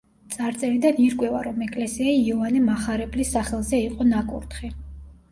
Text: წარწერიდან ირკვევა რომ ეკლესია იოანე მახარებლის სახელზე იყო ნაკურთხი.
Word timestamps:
წარწერიდან 0.35 0.95
ირკვევა 1.01 1.41
რომ 1.47 1.59
ეკლესია 1.65 2.15
იოანე 2.21 2.61
მახარებლის 2.69 3.29
სახელზე 3.35 3.83
იყო 3.91 4.07
ნაკურთხი. 4.13 4.71